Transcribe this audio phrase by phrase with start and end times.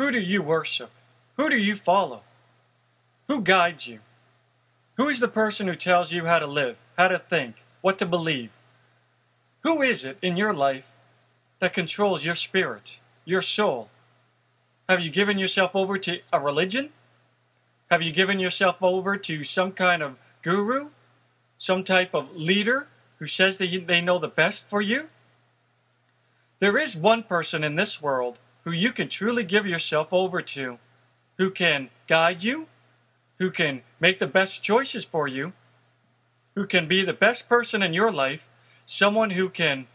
[0.00, 0.88] Who do you worship?
[1.36, 2.22] Who do you follow?
[3.28, 3.98] Who guides you?
[4.96, 8.06] Who is the person who tells you how to live, how to think, what to
[8.06, 8.48] believe?
[9.62, 10.86] Who is it in your life
[11.58, 13.90] that controls your spirit, your soul?
[14.88, 16.88] Have you given yourself over to a religion?
[17.90, 20.88] Have you given yourself over to some kind of guru?
[21.58, 22.88] Some type of leader
[23.18, 25.10] who says that they know the best for you?
[26.58, 30.78] There is one person in this world who you can truly give yourself over to,
[31.38, 32.66] who can guide you,
[33.38, 35.52] who can make the best choices for you,
[36.54, 38.44] who can be the best person in your life,
[38.86, 39.86] someone who can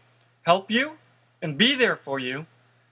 [0.42, 0.92] help you
[1.40, 2.46] and be there for you,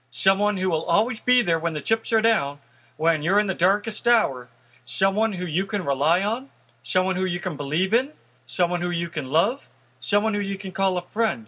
[0.09, 2.59] someone who will always be there when the chips are down,
[2.95, 4.47] when you're in the darkest hour,
[4.85, 6.49] someone who you can rely on,
[6.83, 8.11] someone who you can believe in,
[8.45, 9.67] someone who you can love,
[9.99, 11.47] someone who you can call a friend.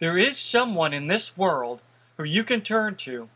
[0.00, 1.80] There is someone in this world
[2.16, 3.28] who you can turn to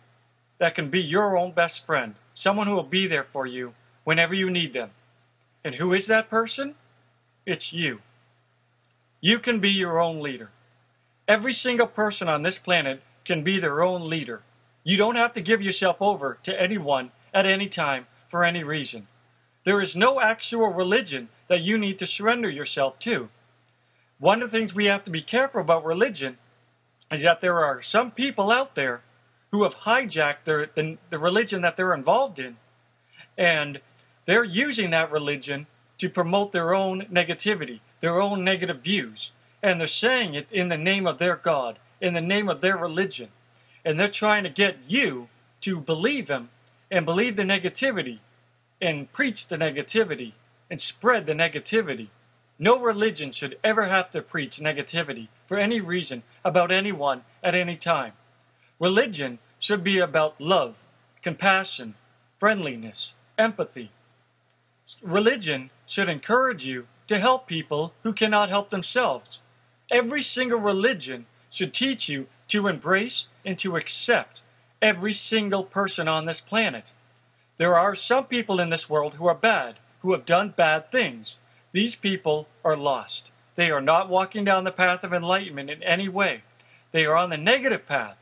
[0.58, 4.34] that can be your own best friend, someone who will be there for you whenever
[4.34, 4.90] you need them.
[5.64, 6.74] And who is that person?
[7.44, 8.00] It's you.
[9.20, 10.50] You can be your own leader.
[11.28, 14.42] Every single person on this planet can be their own leader.
[14.84, 19.08] You don't have to give yourself over to anyone at any time for any reason.
[19.64, 23.28] There is no actual religion that you need to surrender yourself to.
[24.18, 26.38] One of the things we have to be careful about religion
[27.10, 29.02] is that there are some people out there
[29.50, 32.56] who have hijacked their, the, the religion that they're involved in,
[33.38, 33.80] and
[34.26, 35.66] they're using that religion
[35.98, 40.76] to promote their own negativity, their own negative views, and they're saying it in the
[40.76, 43.28] name of their God, in the name of their religion,
[43.84, 45.28] and they're trying to get you
[45.60, 46.50] to believe them
[46.90, 48.18] and believe the negativity
[48.80, 50.32] and preach the negativity
[50.70, 52.08] and spread the negativity.
[52.58, 57.76] No religion should ever have to preach negativity for any reason about anyone at any
[57.76, 58.12] time.
[58.78, 60.76] Religion should be about love,
[61.22, 61.94] compassion,
[62.38, 63.90] friendliness, empathy.
[65.02, 69.40] Religion should encourage you to help people who cannot help themselves.
[69.90, 74.42] Every single religion should teach you to embrace and to accept
[74.82, 76.92] every single person on this planet.
[77.56, 81.38] There are some people in this world who are bad, who have done bad things.
[81.72, 83.30] These people are lost.
[83.54, 86.42] They are not walking down the path of enlightenment in any way.
[86.92, 88.18] They are on the negative path.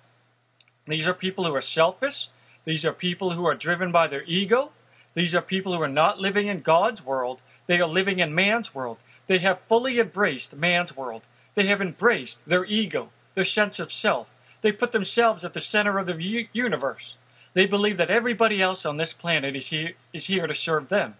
[0.87, 2.29] These are people who are selfish.
[2.65, 4.73] These are people who are driven by their ego.
[5.15, 7.41] These are people who are not living in God's world.
[7.67, 8.99] They are living in man's world.
[9.27, 11.23] They have fully embraced man's world.
[11.55, 14.29] They have embraced their ego, their sense of self.
[14.61, 17.17] They put themselves at the center of the universe.
[17.55, 21.15] They believe that everybody else on this planet is here, is here to serve them.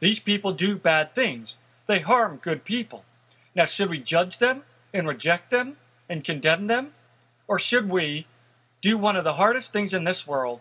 [0.00, 1.56] These people do bad things.
[1.86, 3.04] They harm good people.
[3.54, 5.76] Now, should we judge them and reject them
[6.08, 6.92] and condemn them?
[7.46, 8.26] Or should we
[8.88, 10.60] do one of the hardest things in this world,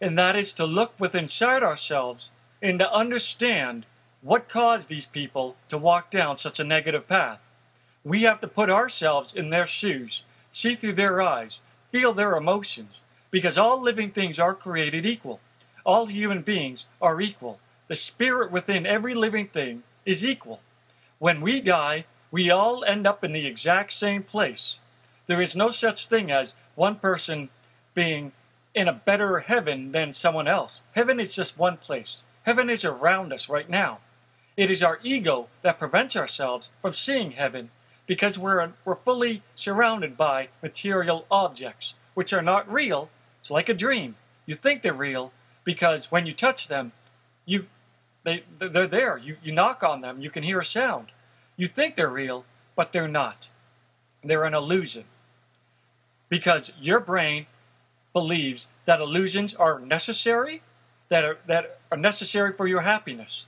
[0.00, 3.86] and that is to look within inside ourselves and to understand
[4.20, 7.38] what caused these people to walk down such a negative path?
[8.02, 11.60] We have to put ourselves in their shoes, see through their eyes,
[11.92, 13.00] feel their emotions,
[13.30, 15.38] because all living things are created equal.
[15.86, 17.60] All human beings are equal.
[17.86, 20.58] The spirit within every living thing is equal.
[21.20, 24.80] When we die, we all end up in the exact same place.
[25.28, 27.50] There is no such thing as one person
[27.98, 28.32] being
[28.74, 30.82] in a better heaven than someone else.
[30.92, 32.22] Heaven is just one place.
[32.44, 33.98] Heaven is around us right now.
[34.56, 37.70] It is our ego that prevents ourselves from seeing heaven
[38.06, 43.10] because we're, we're fully surrounded by material objects, which are not real
[43.40, 44.16] it's like a dream.
[44.44, 45.32] You think they're real
[45.64, 46.92] because when you touch them,
[47.46, 47.66] you
[48.24, 49.16] they they're there.
[49.16, 51.06] You you knock on them, you can hear a sound.
[51.56, 52.44] You think they're real,
[52.76, 53.48] but they're not.
[54.22, 55.04] They're an illusion.
[56.28, 57.46] Because your brain
[58.18, 60.62] believes that illusions are necessary,
[61.08, 63.46] that are that are necessary for your happiness.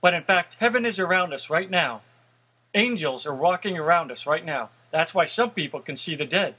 [0.00, 2.00] But in fact, heaven is around us right now.
[2.74, 4.70] Angels are walking around us right now.
[4.90, 6.54] That's why some people can see the dead.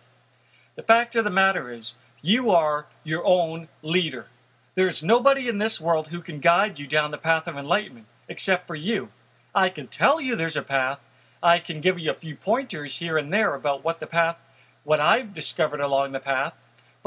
[0.76, 4.28] The fact of the matter is, you are your own leader.
[4.76, 8.06] There is nobody in this world who can guide you down the path of enlightenment
[8.30, 9.10] except for you.
[9.56, 11.00] I can tell you there's a path.
[11.42, 14.38] I can give you a few pointers here and there about what the path,
[14.84, 16.54] what I've discovered along the path,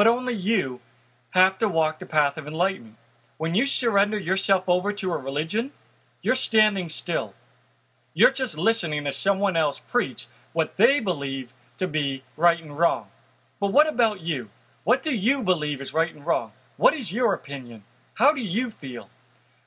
[0.01, 0.81] but only you
[1.33, 2.97] have to walk the path of enlightenment.
[3.37, 5.73] When you surrender yourself over to a religion,
[6.23, 7.35] you're standing still.
[8.15, 13.09] You're just listening to someone else preach what they believe to be right and wrong.
[13.61, 14.49] But what about you?
[14.85, 16.53] What do you believe is right and wrong?
[16.79, 17.83] What is your opinion?
[18.15, 19.11] How do you feel?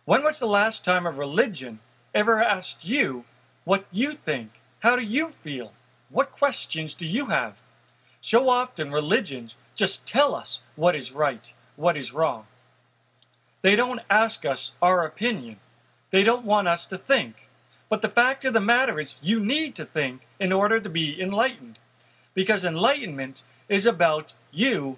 [0.05, 1.77] When was the last time a religion
[2.15, 3.25] ever asked you
[3.65, 4.53] what you think?
[4.79, 5.73] How do you feel?
[6.09, 7.61] What questions do you have?
[8.19, 12.45] So often religions just tell us what is right, what is wrong.
[13.61, 15.57] They don't ask us our opinion.
[16.11, 17.49] They don't want us to think.
[17.89, 21.21] But the fact of the matter is, you need to think in order to be
[21.21, 21.79] enlightened.
[22.33, 24.97] Because enlightenment is about you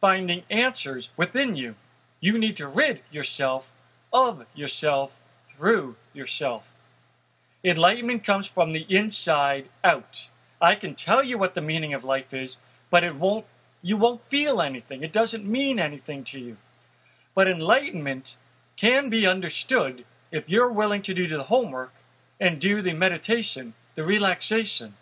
[0.00, 1.74] finding answers within you.
[2.20, 3.70] You need to rid yourself
[4.12, 5.12] of yourself
[5.56, 6.70] through yourself.
[7.62, 10.28] Enlightenment comes from the inside out.
[10.60, 12.58] I can tell you what the meaning of life is,
[12.90, 13.44] but it won't
[13.82, 15.02] you won't feel anything.
[15.02, 16.56] It doesn't mean anything to you.
[17.34, 18.36] But enlightenment
[18.76, 21.92] can be understood if you're willing to do the homework
[22.40, 24.94] and do the meditation, the relaxation.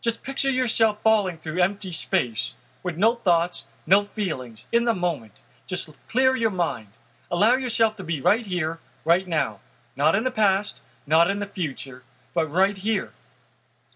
[0.00, 5.32] Just picture yourself falling through empty space with no thoughts, no feelings, in the moment.
[5.66, 6.88] Just clear your mind.
[7.30, 9.60] Allow yourself to be right here, right now.
[9.96, 12.02] Not in the past, not in the future,
[12.34, 13.10] but right here.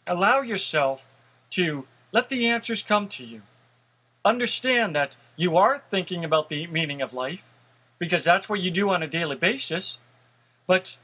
[0.07, 1.05] Allow yourself
[1.51, 3.43] to let the answers come to you.
[4.25, 7.43] Understand that you are thinking about the meaning of life,
[7.99, 9.99] because that's what you do on a daily basis,
[10.67, 10.97] but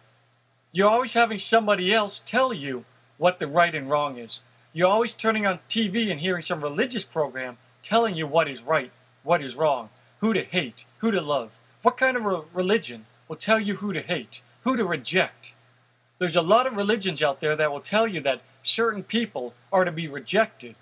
[0.73, 2.85] you're always having somebody else tell you
[3.17, 4.43] what the right and wrong is.
[4.73, 8.93] You're always turning on TV and hearing some religious program telling you what is right,
[9.23, 9.89] what is wrong,
[10.21, 11.51] who to hate, who to love.
[11.83, 15.55] What kind of a religion will tell you who to hate, who to reject?
[16.19, 19.85] There's a lot of religions out there that will tell you that certain people are
[19.85, 20.75] to be rejected.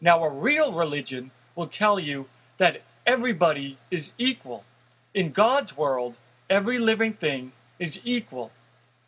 [0.00, 2.26] Now, a real religion will tell you
[2.58, 4.64] that everybody is equal.
[5.12, 6.16] In God's world,
[6.50, 8.50] every living thing is equal.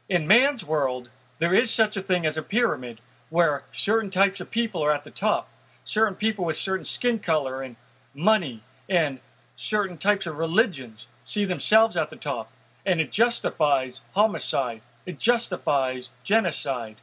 [0.08, 4.50] In man's world, there is such a thing as a pyramid where certain types of
[4.50, 5.48] people are at the top,
[5.84, 7.76] certain people with certain skin color and
[8.14, 9.18] money and
[9.56, 12.50] certain types of religions see themselves at the top,
[12.84, 16.96] and it justifies homicide, it justifies genocide.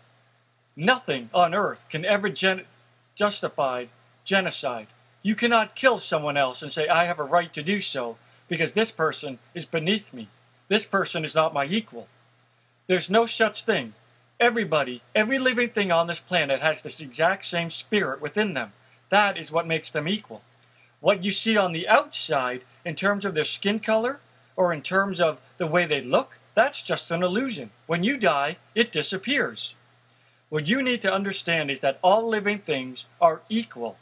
[0.75, 2.65] Nothing on earth can ever gen-
[3.15, 3.85] justify
[4.23, 4.87] genocide.
[5.23, 8.17] You cannot kill someone else and say, I have a right to do so
[8.49, 10.27] because this person is beneath me.
[10.67, 12.07] This person is not my equal.
[12.87, 13.93] There's no such thing.
[14.39, 18.73] Everybody, every living thing on this planet has this exact same spirit within them.
[19.09, 20.41] That is what makes them equal.
[20.99, 24.19] What you see on the outside, in terms of their skin color,
[24.57, 27.71] or in terms of the way they look, that's just an illusion.
[27.87, 29.75] When you die, it disappears.
[30.49, 33.97] What you need to understand is that all living things are equal.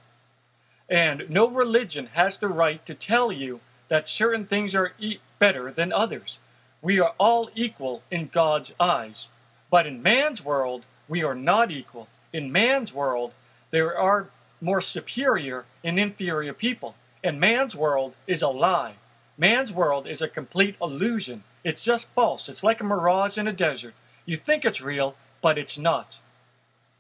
[0.89, 5.72] And no religion has the right to tell you that certain things are e- better
[5.72, 6.39] than others.
[6.81, 9.30] We are all equal in God's eyes.
[9.69, 12.07] But in man's world, we are not equal.
[12.33, 13.33] In man's world,
[13.72, 14.30] there are
[14.60, 16.95] more superior and inferior people.
[17.24, 18.95] And man's world is a lie.
[19.38, 21.44] Man's world is a complete illusion.
[21.63, 22.50] It's just false.
[22.50, 23.94] It's like a mirage in a desert.
[24.25, 26.19] You think it's real, but it's not.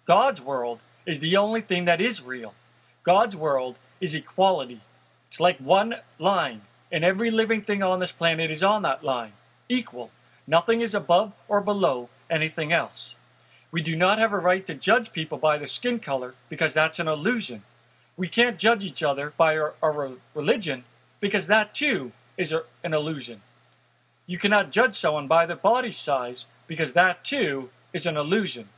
[0.05, 2.53] God's world is the only thing that is real.
[3.03, 4.81] God's world is equality.
[5.27, 6.61] It's like one line,
[6.91, 9.33] and every living thing on this planet is on that line,
[9.69, 10.11] equal.
[10.45, 13.15] Nothing is above or below anything else.
[13.71, 16.99] We do not have a right to judge people by their skin color because that's
[16.99, 17.63] an illusion.
[18.17, 20.83] We can't judge each other by our, our religion
[21.21, 23.41] because that too is a, an illusion.
[24.27, 28.69] You cannot judge someone by their body size because that too is an illusion.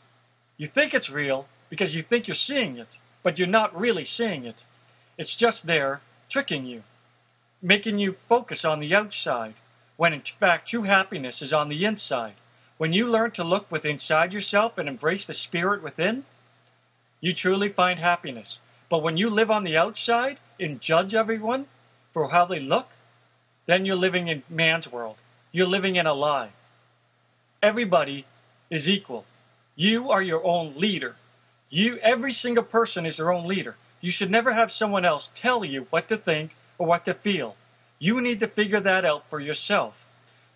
[0.57, 4.45] You think it's real because you think you're seeing it, but you're not really seeing
[4.45, 4.63] it.
[5.17, 6.83] It's just there, tricking you,
[7.61, 9.55] making you focus on the outside,
[9.97, 12.33] when in fact true happiness is on the inside.
[12.77, 16.25] When you learn to look within inside yourself and embrace the spirit within,
[17.21, 18.59] you truly find happiness.
[18.89, 21.67] But when you live on the outside and judge everyone
[22.11, 22.89] for how they look,
[23.65, 25.15] then you're living in man's world.
[25.51, 26.49] You're living in a lie.
[27.61, 28.25] Everybody
[28.69, 29.25] is equal.
[29.75, 31.15] You are your own leader.
[31.73, 33.77] You, every single person is their own leader.
[33.99, 37.55] You should never have someone else tell you what to think or what to feel.
[37.97, 40.05] You need to figure that out for yourself.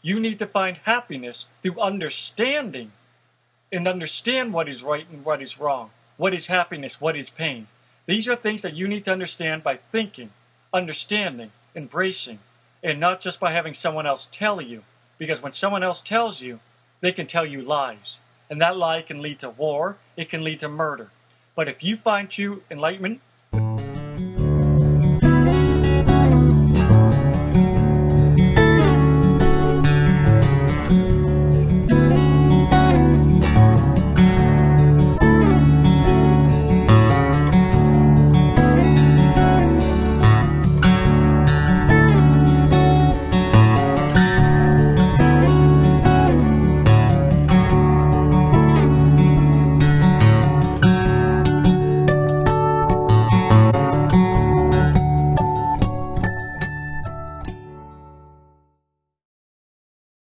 [0.03, 2.91] You need to find happiness through understanding
[3.71, 5.89] and understand what is right and what is wrong.
[6.17, 7.01] What is happiness?
[7.01, 7.65] What is pain?
[8.05, 10.29] These are things that you need to understand by thinking,
[10.71, 12.38] understanding, embracing,
[12.83, 14.83] and not just by having someone else tell you.
[15.17, 16.59] Because when someone else tells you,
[17.01, 18.19] they can tell you lies.
[18.50, 21.12] And that lie can lead to war, it can lead to murder.
[21.56, 23.22] But if you find true enlightenment